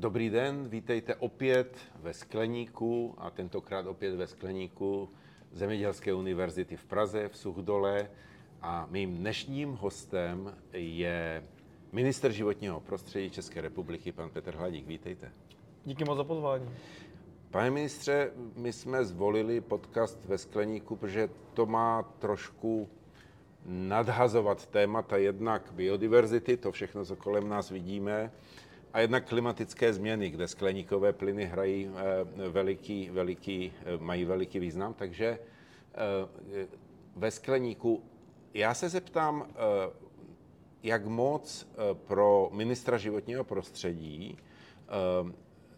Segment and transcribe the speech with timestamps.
[0.00, 5.08] Dobrý den, vítejte opět ve Skleníku a tentokrát opět ve Skleníku
[5.52, 8.10] Zemědělské univerzity v Praze v Suchdole.
[8.62, 11.44] A mým dnešním hostem je
[11.92, 14.86] minister životního prostředí České republiky, pan Petr Hladík.
[14.86, 15.32] Vítejte.
[15.84, 16.70] Díky moc za pozvání.
[17.50, 22.88] Pane ministře, my jsme zvolili podcast ve Skleníku, protože to má trošku
[23.66, 28.32] nadhazovat témata jednak biodiverzity, to všechno, co kolem nás vidíme,
[28.96, 34.94] a jednak klimatické změny, kde skleníkové plyny hrají eh, veliký, veliký, eh, mají veliký význam.
[34.94, 35.38] Takže
[35.94, 36.66] eh,
[37.16, 38.02] ve skleníku
[38.54, 39.46] já se zeptám,
[40.82, 44.38] jak moc pro ministra životního prostředí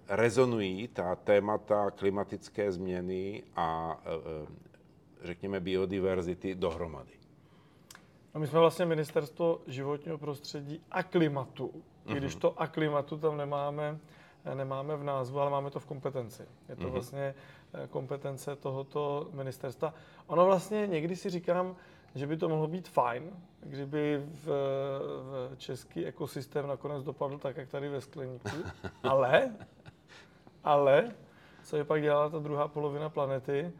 [0.08, 4.00] rezonují ta témata klimatické změny a
[5.22, 7.17] řekněme biodiverzity dohromady.
[8.34, 12.14] A my jsme vlastně ministerstvo životního prostředí a klimatu, mm-hmm.
[12.14, 12.40] když mhm.
[12.40, 13.98] to a klimatu tam nemáme,
[14.54, 16.42] nemáme v názvu, ale máme to v kompetenci.
[16.68, 16.90] Je to mm-hmm.
[16.90, 17.34] vlastně
[17.74, 19.94] eh, kompetence tohoto ministerstva.
[20.26, 21.76] Ono vlastně někdy si říkám,
[22.14, 23.30] že by to mohlo být fajn,
[23.60, 24.46] kdyby v,
[25.22, 28.48] v český ekosystém nakonec dopadl tak, jak tady ve skleníku.
[29.02, 29.56] Ale,
[30.64, 31.14] ale,
[31.64, 33.72] co je pak dělala ta druhá polovina planety,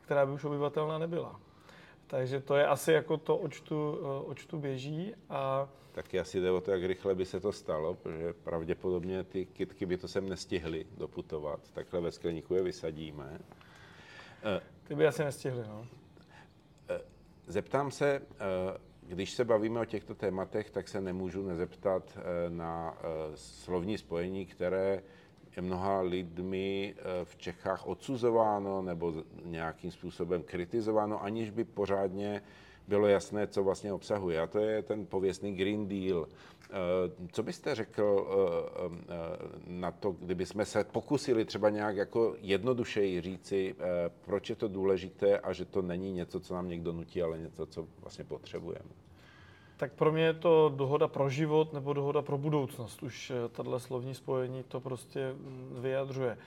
[0.00, 1.40] která by už obyvatelná nebyla.
[2.06, 5.14] Takže to je asi jako to, oč tu, eh, oč tu běží.
[5.28, 5.68] A...
[5.92, 9.86] Taky asi jde o to, jak rychle by se to stalo, protože pravděpodobně ty kytky
[9.86, 11.70] by to sem nestihly doputovat.
[11.72, 13.38] Takhle ve skleníku je vysadíme.
[14.42, 15.86] Eh, ty by asi nestihly, no.
[16.88, 17.00] Eh,
[17.46, 18.22] zeptám se,
[19.02, 22.18] když se bavíme o těchto tématech, tak se nemůžu nezeptat
[22.48, 22.98] na
[23.34, 25.02] slovní spojení, které
[25.60, 32.42] mnoha lidmi eh, v Čechách odsuzováno nebo nějakým způsobem kritizováno, aniž by pořádně
[32.88, 34.40] bylo jasné, co vlastně obsahuje.
[34.40, 36.26] A to je ten pověstný Green Deal.
[36.26, 36.72] Eh,
[37.32, 39.12] co byste řekl eh,
[39.66, 43.74] na to, kdyby jsme se pokusili třeba nějak jako jednodušeji říci,
[44.24, 47.66] proč je to důležité a že to není něco, co nám někdo nutí, ale něco,
[47.66, 49.05] co vlastně potřebujeme?
[49.76, 53.02] Tak pro mě je to dohoda pro život nebo dohoda pro budoucnost.
[53.02, 56.38] Už eh, tahle slovní spojení to prostě mm, vyjadřuje.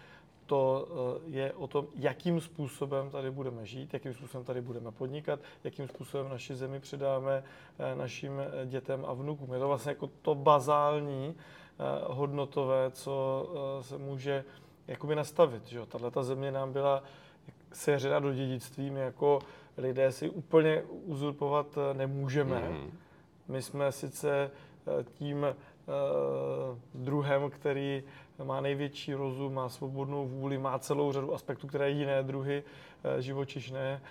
[0.45, 0.87] To
[1.25, 5.87] eh, je o tom, jakým způsobem tady budeme žít, jakým způsobem tady budeme podnikat, jakým
[5.87, 7.43] způsobem naši zemi předáme
[7.79, 8.31] eh, našim
[8.65, 9.53] dětem a vnukům.
[9.53, 11.35] Je to vlastně jako to bazální
[12.07, 13.45] hodnotové, co
[13.81, 14.43] se může
[14.87, 15.67] jakoby nastavit.
[15.67, 15.85] Že?
[15.85, 17.03] Tahle ta země nám byla
[17.73, 19.39] seřena do dědictví, my jako
[19.77, 22.61] lidé si úplně uzurpovat nemůžeme.
[22.61, 22.89] Mm-hmm
[23.49, 24.51] my jsme sice
[24.99, 25.55] eh, tím eh,
[26.93, 28.03] druhem, který
[28.43, 32.63] má největší rozum, má svobodnou vůli, má celou řadu aspektů, které jiné druhy
[33.03, 34.01] eh, živočišné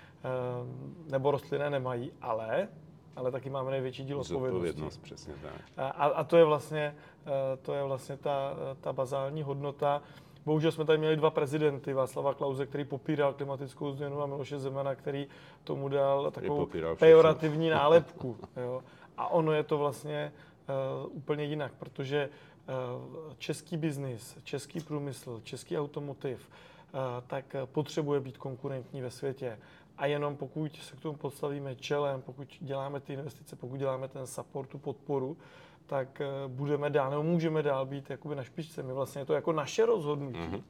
[1.11, 2.69] nebo rostlinné nemají, ale
[3.17, 5.01] ale taky máme největší díl odpovědnosti.
[5.03, 5.53] přesně tak.
[5.77, 6.95] A, a to je vlastně,
[7.63, 10.03] to je vlastně ta, ta bazální hodnota.
[10.49, 14.95] Bohužel jsme tady měli dva prezidenty, Václava Klauze, který popíral klimatickou změnu a Miloše Zemana,
[14.95, 15.27] který
[15.65, 16.69] tomu dal takovou
[16.99, 18.37] pejorativní nálepku.
[18.57, 18.83] Jo.
[19.19, 20.33] A ono je to vlastně
[21.03, 28.39] uh, úplně jinak, protože uh, český biznis, český průmysl, český automotiv, uh, tak potřebuje být
[28.39, 29.59] konkurentní ve světě.
[29.97, 34.27] A jenom pokud se k tomu podstavíme čelem, pokud děláme ty investice, pokud děláme ten
[34.27, 35.37] support, tu podporu,
[35.87, 38.83] tak budeme dál, nebo můžeme dál být jakoby na špičce.
[38.83, 40.39] My vlastně je to jako naše rozhodnutí.
[40.39, 40.63] Mm-hmm.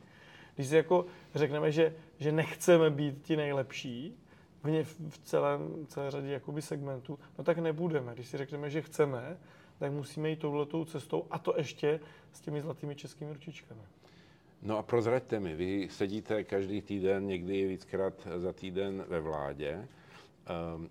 [0.55, 4.19] Když si jako řekneme, že, že nechceme být ti nejlepší,
[4.63, 8.15] v, v celém, celé řadě jakoby segmentů, no tak nebudeme.
[8.15, 9.39] Když si řekneme, že chceme,
[9.79, 12.01] tak musíme jít touhletou cestou a to ještě
[12.33, 13.81] s těmi zlatými českými ručičkami.
[14.63, 19.89] No a prozraďte mi, vy sedíte každý týden, někdy víckrát za týden ve vládě.
[20.77, 20.91] Um,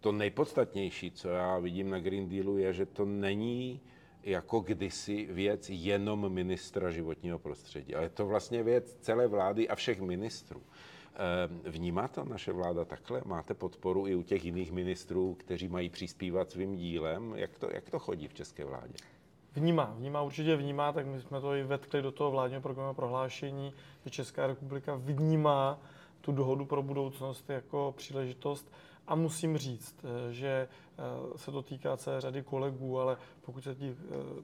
[0.00, 3.80] to nejpodstatnější, co já vidím na Green Dealu, je, že to není
[4.22, 9.74] jako kdysi věc jenom ministra životního prostředí, ale je to vlastně věc celé vlády a
[9.74, 10.62] všech ministrů.
[11.14, 13.22] Ehm, vnímá to naše vláda takhle?
[13.24, 17.32] Máte podporu i u těch jiných ministrů, kteří mají přispívat svým dílem?
[17.36, 18.94] Jak to, jak to chodí v české vládě?
[19.54, 23.72] Vnímá, vnímá, určitě vnímá, tak my jsme to i vetkli do toho vládního programu prohlášení,
[24.04, 25.78] že Česká republika vnímá
[26.20, 28.72] tu dohodu pro budoucnost jako příležitost
[29.08, 30.68] a musím říct, eh, že
[30.98, 33.94] eh, se to týká celé řady kolegů, ale pokud se eh,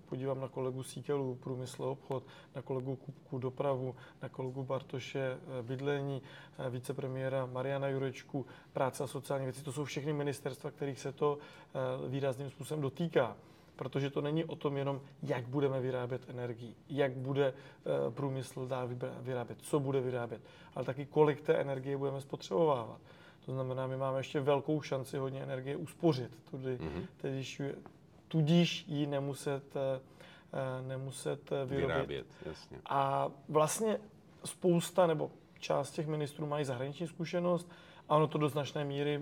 [0.08, 2.22] podívám na kolegu Síkelu, průmysl obchod,
[2.54, 6.22] na kolegu Kupku dopravu, na kolegu Bartoše bydlení,
[6.70, 11.38] vicepremiéra Mariana Jurečku, práce a sociální věci, to jsou všechny ministerstva, kterých se to
[12.08, 13.36] výrazným způsobem dotýká
[13.76, 17.54] protože to není o tom jenom, jak budeme vyrábět energii, jak bude
[18.10, 18.88] průmysl dál
[19.20, 20.42] vyrábět, co bude vyrábět,
[20.74, 23.00] ale taky kolik té energie budeme spotřebovávat.
[23.46, 27.06] To znamená, my máme ještě velkou šanci hodně energie uspořit, tudy, mm-hmm.
[27.16, 27.62] tudíž,
[28.28, 29.82] tudíž ji nemuset uh,
[30.88, 31.86] nemuset vyrobit.
[31.86, 32.78] Vyrábět, jasně.
[32.86, 34.00] A vlastně
[34.44, 37.70] spousta nebo část těch ministrů mají zahraniční zkušenost
[38.08, 39.20] a ono to do značné míry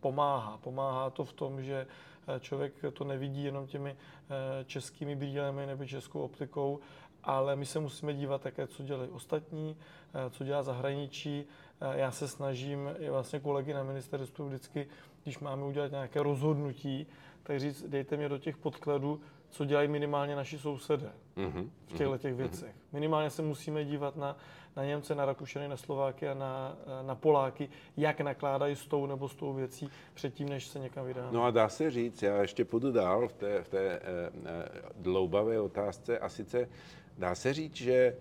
[0.00, 0.56] pomáhá.
[0.56, 1.86] Pomáhá to v tom, že
[2.40, 3.96] člověk to nevidí jenom těmi
[4.64, 6.80] českými brýlemi nebo českou optikou,
[7.28, 9.76] ale my se musíme dívat také, co dělají ostatní,
[10.30, 11.44] co dělá zahraničí.
[11.92, 14.88] Já se snažím, i vlastně kolegy na ministerstvu vždycky,
[15.22, 17.06] když máme udělat nějaké rozhodnutí,
[17.42, 19.20] tak říct, dejte mě do těch podkladů,
[19.50, 21.68] co dělají minimálně naši sousedé mm-hmm.
[21.86, 22.38] v těchto mhm, těch mhm.
[22.38, 22.74] věcech.
[22.74, 22.92] Mm-hmm.
[22.92, 24.36] Minimálně se musíme dívat na,
[24.76, 29.28] na Němce, na Rakušany, na Slováky a na, na Poláky, jak nakládají s tou nebo
[29.28, 31.28] s tou věcí předtím, než se někam vydáme.
[31.32, 34.00] No a dá se říct, já ještě půjdu dál v té, v té e, e,
[34.96, 36.68] dloubavé otázce a sice
[37.18, 38.16] dá se říct, že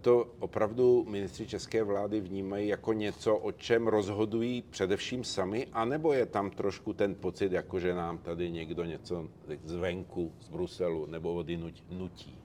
[0.00, 6.26] to opravdu ministři české vlády vnímají jako něco, o čem rozhodují především sami, anebo je
[6.26, 9.28] tam trošku ten pocit, jako že nám tady někdo něco
[9.64, 11.46] zvenku, z Bruselu nebo od
[11.90, 12.38] nutí?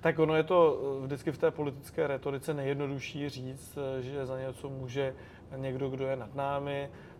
[0.00, 5.14] Tak ono je to vždycky v té politické retorice nejjednodušší říct, že za něco může
[5.56, 7.15] někdo, kdo je nad námi, Eh,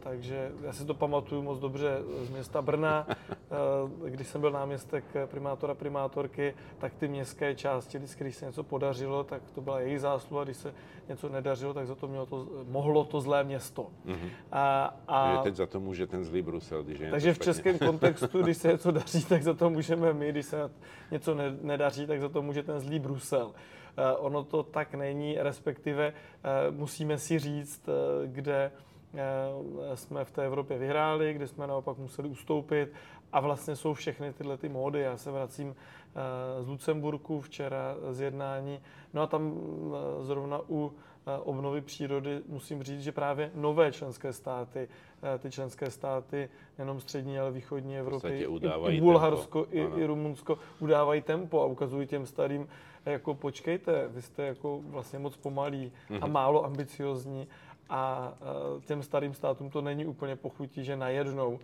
[0.00, 3.06] takže já si to pamatuju moc dobře z města Brna.
[3.08, 9.24] Eh, když jsem byl náměstek primátora, primátorky, tak ty městské části, když se něco podařilo,
[9.24, 10.44] tak to byla její zásluha.
[10.44, 10.74] Když se
[11.08, 13.86] něco nedařilo, tak za to, mělo to mohlo to zlé město.
[14.06, 14.28] Mm-hmm.
[14.52, 16.82] A, a, teď za to může ten zlý Brusel.
[16.82, 20.30] Když je takže v českém kontextu, když se něco daří, tak za to můžeme my.
[20.30, 20.70] Když se
[21.10, 23.46] něco nedaří, tak za to může ten zlý Brusel.
[23.46, 26.12] Uh, ono to tak není, respektive
[26.70, 27.88] musíme si říct,
[28.26, 28.93] kde Eh,
[29.94, 32.92] jsme v té Evropě vyhráli, kde jsme naopak museli ustoupit
[33.32, 35.00] a vlastně jsou všechny tyhle ty módy.
[35.00, 38.80] Já se vracím eh, z Lucemburku včera z jednání,
[39.14, 40.92] no a tam eh, zrovna u
[41.44, 44.88] obnovy přírody musím říct, že právě nové členské státy,
[45.38, 48.46] ty členské státy nejenom střední, ale východní Evropy, i,
[48.88, 52.68] i Bulharsko, i, i Rumunsko udávají tempo a ukazují těm starým,
[53.06, 56.32] jako počkejte, vy jste jako vlastně moc pomalí a mhm.
[56.32, 57.48] málo ambiciozní
[57.88, 58.32] a
[58.84, 61.58] těm starým státům to není úplně pochutí, že najednou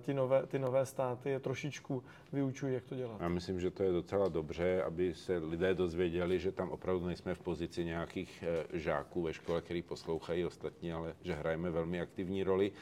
[0.00, 3.20] ty nové, ty nové státy je trošičku vyučují, jak to dělat.
[3.20, 7.34] Já myslím, že to je docela dobře, aby se lidé dozvěděli, že tam opravdu nejsme
[7.34, 12.42] v pozici nějakých e, žáků ve škole, který poslouchají ostatní, ale že hrajeme velmi aktivní
[12.42, 12.72] roli.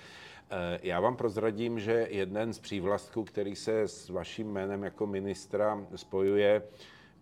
[0.50, 5.86] E, já vám prozradím, že jeden z přívlastků, který se s vaším jménem jako ministra
[5.96, 6.62] spojuje,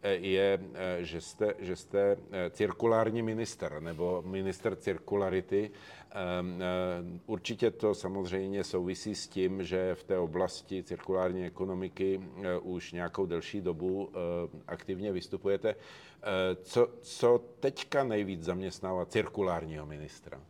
[0.08, 5.70] je, eh, že jste, že jste eh, cirkulární minister nebo minister cirkularity.
[7.26, 12.20] Určitě to samozřejmě souvisí s tím, že v té oblasti cirkulární ekonomiky
[12.62, 14.10] už nějakou delší dobu
[14.66, 15.74] aktivně vystupujete.
[16.62, 20.40] Co, co teďka nejvíc zaměstnává cirkulárního ministra?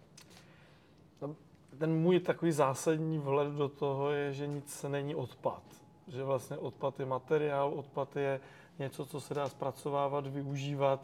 [1.22, 1.36] No,
[1.78, 5.62] ten můj takový zásadní vhled do toho je, že nic není odpad.
[6.08, 8.40] Že vlastně odpad je materiál, odpad je
[8.79, 11.00] něco, co se dá zpracovávat, využívat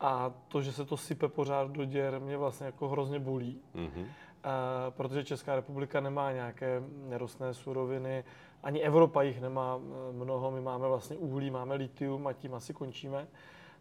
[0.00, 3.60] a to, že se to sype pořád do děr, mě vlastně jako hrozně bolí.
[3.74, 4.06] Mm-hmm.
[4.44, 8.24] A, protože Česká republika nemá nějaké nerostné suroviny,
[8.62, 12.74] ani Evropa jich nemá e, mnoho, my máme vlastně uhlí, máme litium a tím asi
[12.74, 13.26] končíme,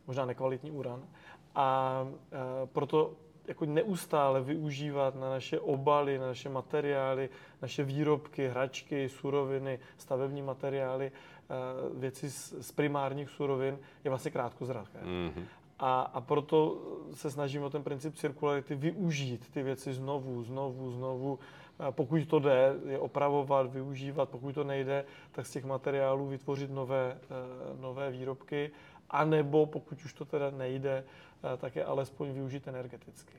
[0.07, 1.03] možná nekvalitní uran.
[1.55, 3.13] A, a e, proto
[3.47, 7.29] jako neustále využívat na naše obaly, na naše materiály,
[7.61, 11.34] naše výrobky, hračky, suroviny, stavební materiály, Eh,
[11.93, 14.99] věci z, z primárních surovin je vlastně krátkozraké.
[14.99, 15.45] Mm-hmm.
[15.79, 16.81] A, a proto
[17.13, 21.39] se snažím o ten princip cirkularity využít ty věci znovu, znovu, znovu.
[21.91, 27.17] Pokud to jde, je opravovat, využívat, pokud to nejde, tak z těch materiálů vytvořit nové,
[27.21, 28.71] eh, nové výrobky,
[29.09, 31.03] anebo pokud už to teda nejde,
[31.53, 33.33] eh, tak je alespoň využít energeticky.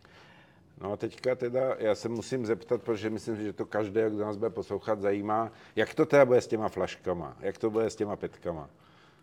[0.81, 4.37] No a teďka teda, já se musím zeptat, protože myslím, že to každý, kdo nás
[4.37, 8.17] bude poslouchat, zajímá, jak to teda bude s těma flaškama, jak to bude s těma
[8.17, 8.71] petkama.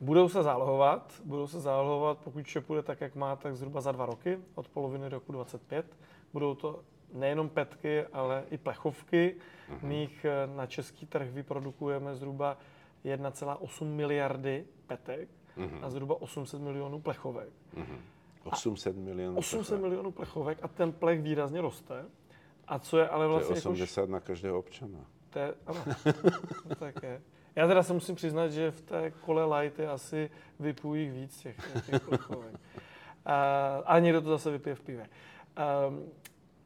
[0.01, 3.91] Budou se zálohovat, budou se zálohovat, pokud vše půjde tak, jak má, tak zhruba za
[3.91, 5.85] dva roky, od poloviny roku 25.
[6.33, 6.79] Budou to
[7.13, 9.35] nejenom petky, ale i plechovky.
[9.69, 9.87] Uh-huh.
[9.87, 12.57] My jich eh, na český trh vyprodukujeme zhruba
[13.05, 15.85] 1,8 miliardy petek uh-huh.
[15.85, 17.49] a zhruba 800 milionů plechovek.
[17.77, 17.97] Uh-huh.
[18.43, 19.81] 800 milionů 800 plechovek.
[19.81, 22.05] milionů plechovek a ten plech výrazně roste.
[22.67, 23.61] A co je ale vlastně...
[23.61, 24.99] To je 80 jako, na každého občana.
[25.29, 25.83] To je, ano,
[26.69, 27.21] no, tak je.
[27.55, 31.57] Já teda se musím přiznat, že v té kole light je asi vypůjí víc těch,
[31.85, 32.55] těch plechovek.
[33.25, 33.35] A,
[33.85, 35.09] a někdo to zase vypije v pive.
[35.87, 36.03] Um,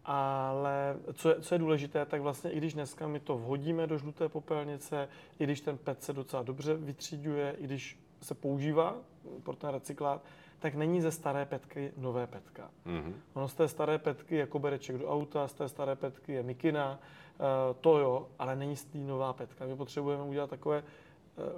[0.06, 3.98] ale co je, co je důležité, tak vlastně i když dneska my to vhodíme do
[3.98, 8.96] žluté popelnice, i když ten PET se docela dobře vytříďuje, i když se používá
[9.44, 10.24] pro ten recyklát,
[10.60, 12.70] tak není ze staré petky nové petka.
[12.86, 13.14] Mm-hmm.
[13.34, 17.00] Ono z té staré petky je kobereček do auta, z té staré petky je mikina,
[17.40, 17.46] uh,
[17.82, 19.66] to jo, ale není z té nová petka.
[19.66, 20.84] My potřebujeme udělat takové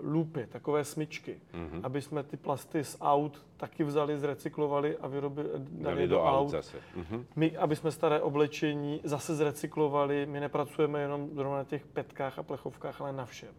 [0.01, 1.65] lupy, takové smyčky, Mhm.
[1.68, 1.79] mm-hmm.
[1.84, 6.50] aby jsme ty plasty z aut taky vzali, zrecyklovali a vyrobili, dali, Dali do aut
[6.50, 6.77] zase.
[6.96, 7.25] Mhm.
[7.36, 12.44] My, aby jsme staré oblečení zase zrecyklovali, my nepracujeme jenom zrovna na těch petkách a
[12.44, 13.53] plechovkách, ale na všem.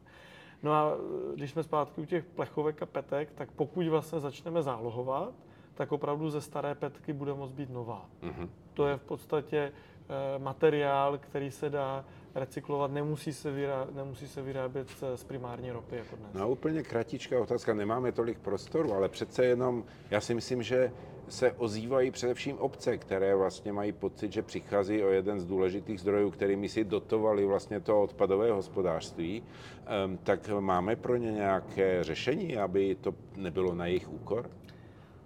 [0.62, 0.92] No a
[1.32, 5.32] e, když jsme zpátky u těch plechovek a petek, tak pokud vlastně začneme zálohovat,
[5.74, 8.06] tak opravdu ze staré petky bude moct být nová.
[8.22, 8.50] Mhm.
[8.74, 14.42] To je v podstatě e, materiál, který se dá recyklovat, nemusí se, vyrá, nemusí se
[14.42, 16.30] vyrábět z- primární ropy jako dnes.
[16.34, 20.92] No úplně kratičká otázka, nemáme tolik prostoru, ale přece jenom, já si myslím, že
[21.28, 26.30] se ozývají především obce, které vlastně mají pocit, že přichází o jeden z důležitých zdrojů,
[26.30, 29.42] kterými si dotovali vlastně to odpadové hospodářství.
[29.86, 34.50] Ehm, tak máme pro ně nějaké řešení, aby to nebylo na jejich úkor?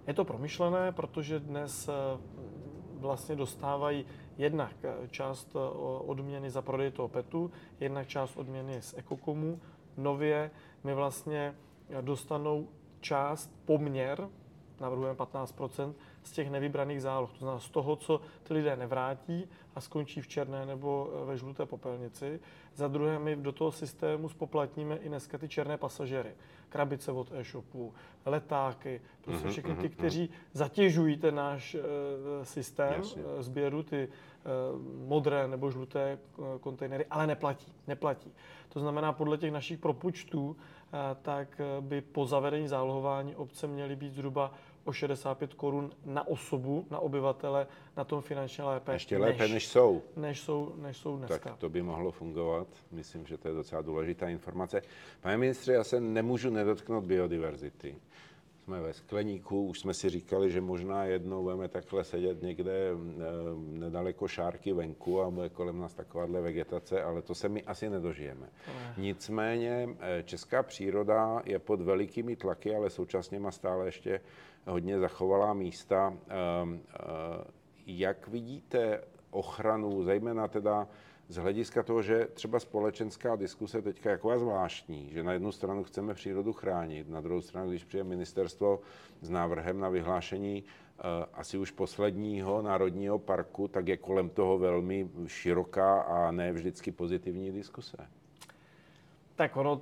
[0.07, 1.91] Je to promyšlené, protože dnes eh,
[2.99, 4.05] vlastně dostávají
[4.37, 5.59] jednak eh, část eh,
[6.05, 9.59] odměny za prodej toho PETu, jednak část odměny z Ekokomu.
[9.97, 10.51] Nově
[10.83, 11.55] mi vlastně
[11.89, 12.67] eh, dostanou
[12.99, 14.29] část, poměr,
[14.79, 15.55] navrhujeme 15
[16.25, 17.31] z těch nevybraných záloh.
[17.31, 21.37] To znamená z toho, co ty lidé nevrátí a skončí v černé nebo eh, ve
[21.37, 22.39] žluté popelnici.
[22.75, 26.31] Za druhé, my do toho systému spoplatníme i dneska ty černé pasažery.
[26.69, 27.93] Krabice od e-shopu,
[28.25, 33.21] letáky, prostě všechny ty, kteří zatěžují ten náš eh, systém Jasně.
[33.39, 34.09] eh, sběru, ty
[35.07, 36.19] modré nebo žluté
[36.59, 37.73] kontejnery, ale neplatí.
[37.87, 38.31] Neplatí.
[38.69, 40.55] To znamená, podle těch našich propočtů,
[41.21, 44.51] tak by po zavedení zálohování obce měly být zhruba
[44.85, 50.01] o 65 korun na osobu, na obyvatele, na tom finančně lépe, Ještě lépe, než jsou.
[50.15, 51.37] než jsou, než jsou dneska.
[51.49, 52.67] Tak to by mohlo fungovat.
[52.91, 54.81] Myslím, že to je docela důležitá informace.
[55.21, 57.95] Pane ministře, já se nemůžu nedotknout biodiverzity.
[58.65, 62.95] Jsme ve skleníku, už jsme si říkali, že možná jednou budeme takhle sedět někde eh,
[63.57, 68.49] nedaleko šárky venku a bude kolem nás takováhle vegetace, ale to se my asi nedožijeme.
[68.97, 74.21] Nicméně eh, česká příroda je pod velikými tlaky, ale současně má stále ještě
[74.67, 76.17] hodně zachovalá místa.
[76.27, 76.99] Ehm, eh,
[77.85, 80.87] Jak vidíte ochranu, zejména teda
[81.29, 85.83] z hlediska toho, že třeba společenská diskuse teďka je taková zvláštní, že na jednu stranu
[85.83, 88.79] chceme přírodu chránit, na druhou stranu, když přijde ministerstvo
[89.21, 91.01] s návrhem na vyhlášení eh,
[91.33, 97.51] asi už posledního národního parku, tak je kolem toho velmi široká a ne vždycky pozitivní
[97.51, 97.97] diskuse.
[99.35, 99.81] Tak ono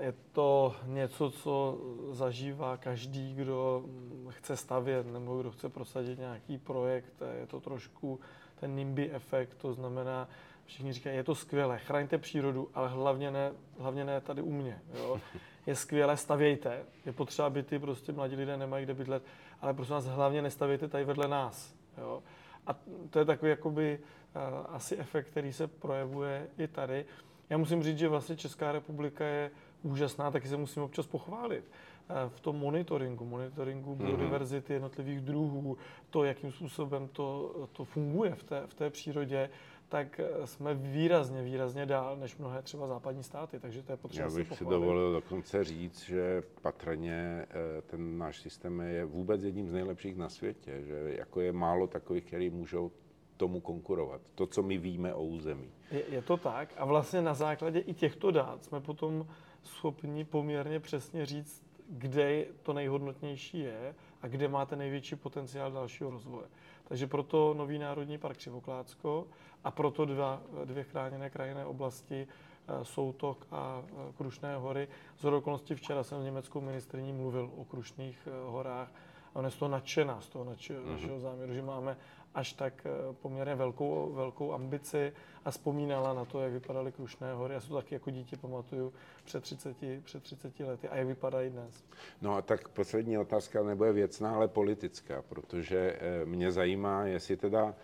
[0.00, 1.78] je to něco, co
[2.10, 3.84] zažívá každý, kdo
[4.28, 7.22] chce stavět nebo kdo chce prosadit nějaký projekt.
[7.40, 8.20] Je to trošku
[8.60, 10.28] ten NIMBY efekt, to znamená,
[10.68, 14.80] všichni říkají, je to skvělé, chraňte přírodu, ale hlavně ne, hlavně ne tady u mě.
[14.94, 15.20] Jo.
[15.66, 16.84] Je skvělé, stavějte.
[17.06, 19.22] Je potřeba, aby ty prostě mladí lidé nemají kde bydlet,
[19.60, 21.74] ale prosím vás, hlavně nestavějte tady vedle nás.
[21.98, 22.22] Jo.
[22.66, 22.76] A
[23.10, 27.04] to je takový jakoby uh, asi efekt, který se projevuje i tady.
[27.50, 29.50] Já musím říct, že vlastně Česká republika je
[29.82, 31.64] úžasná, taky se musím občas pochválit.
[32.10, 35.78] Eh, V tom monitoringu, monitoringu biodiverzity jednotlivých druhů,
[36.10, 39.50] to, jakým způsobem to, to funguje v té, v té přírodě,
[39.88, 44.24] tak eh, jsme výrazně, výrazně dál než mnohé třeba západní státy, takže to je potřeba
[44.24, 44.80] Já si bych si pochválit.
[44.80, 50.28] dovolil dokonce říct, že patrně eh, ten náš systém je vůbec jedním z nejlepších na
[50.28, 52.90] světě, že jako je málo takových, který můžou
[53.36, 54.20] tomu konkurovat.
[54.34, 55.70] To, co my víme o území.
[55.90, 59.26] Je, je to tak a vlastně na základě i těchto dát jsme potom
[59.62, 66.10] schopni poměrně přesně říct, kde to nejhodnotnější je a kde má ten největší potenciál dalšího
[66.10, 66.46] rozvoje.
[66.88, 69.26] Takže proto nový Národní park Křivoklátsko
[69.64, 72.26] a proto dva, dvě chráněné krajinné oblasti
[72.68, 74.88] eh, Soutok a eh, Krušné hory.
[75.18, 78.88] Z okolností včera jsem s německou ministrní mluvil o Krušných eh, horách
[79.34, 80.54] a ona je z toho nadšená, z toho Mhm.
[80.54, 80.90] mm-hmm.
[80.92, 81.96] našeho záměru, že máme
[82.34, 85.12] až tak eh, poměrně velkou, velkou ambici
[85.44, 87.54] a vzpomínala na to, jak vypadaly Krušné hory.
[87.54, 88.92] Já si to taky jako dítě pamatuju
[89.24, 91.84] před 30, před 30 lety a jak vypadají dnes.
[92.22, 97.74] No a tak poslední otázka nebude věcná, ale politická, protože eh, mě zajímá, jestli teda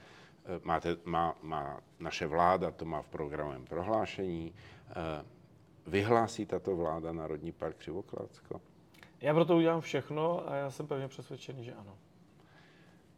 [0.45, 4.55] eh, máte, má, má naše vláda, to má v programovém prohlášení,
[5.87, 8.61] vyhlásí tato vláda Národní park Křivoklátsko?
[9.21, 11.97] Já proto udělám všechno a já jsem pevně přesvědčený, že ano.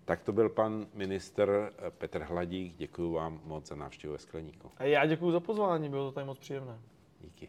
[0.07, 2.77] Tak to byl pan minister eh, Petr Hladík.
[2.77, 4.71] Děkuji vám moc za návštěvu ve Skleníku.
[4.77, 6.79] A já děkuji za pozvání, bylo to tady moc příjemné.
[7.21, 7.49] Díky.